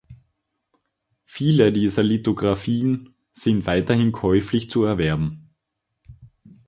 Viele 1.25 1.71
dieser 1.71 2.01
Lithographien 2.01 3.13
sind 3.33 3.67
weiterhin 3.67 4.11
käuflich 4.11 4.71
zu 4.71 4.83
erwerben. 4.83 5.51